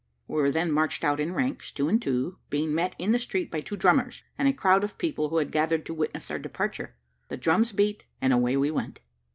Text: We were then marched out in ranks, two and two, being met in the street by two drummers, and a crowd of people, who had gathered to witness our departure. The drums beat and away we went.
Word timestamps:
We 0.27 0.41
were 0.41 0.49
then 0.49 0.71
marched 0.71 1.03
out 1.03 1.19
in 1.19 1.31
ranks, 1.31 1.71
two 1.71 1.87
and 1.87 2.01
two, 2.01 2.39
being 2.49 2.73
met 2.73 2.95
in 2.97 3.11
the 3.11 3.19
street 3.19 3.51
by 3.51 3.61
two 3.61 3.77
drummers, 3.77 4.23
and 4.35 4.47
a 4.47 4.51
crowd 4.51 4.83
of 4.83 4.97
people, 4.97 5.29
who 5.29 5.37
had 5.37 5.51
gathered 5.51 5.85
to 5.85 5.93
witness 5.93 6.31
our 6.31 6.39
departure. 6.39 6.95
The 7.29 7.37
drums 7.37 7.71
beat 7.71 8.05
and 8.19 8.33
away 8.33 8.57
we 8.57 8.71
went. 8.71 9.01